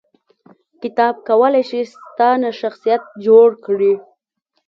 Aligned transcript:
کتاب 0.81 1.15
کولای 1.27 1.63
شي 1.69 1.81
ستا 1.93 2.29
نه 2.43 2.49
شخصیت 2.59 3.01
جوړ 3.25 3.47
کړي 3.65 3.93